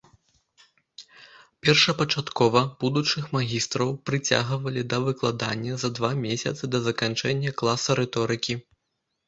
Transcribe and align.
Першапачаткова 1.65 2.59
будучых 2.85 3.27
магістраў 3.37 3.89
прыцягвалі 4.11 4.81
да 4.95 5.01
выкладання 5.07 5.73
за 5.85 5.89
два 6.01 6.11
месяцы 6.25 6.63
да 6.73 6.79
заканчэння 6.91 7.57
класа 7.63 7.91
рыторыкі. 8.05 8.53